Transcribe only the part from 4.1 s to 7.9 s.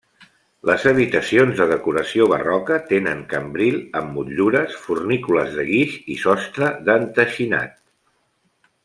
motllures, fornícules de guix i sostre d'enteixinat.